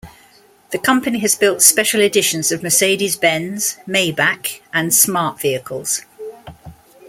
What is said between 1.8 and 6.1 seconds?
editions of Mercedes-Benz, Maybach, and Smart vehicles.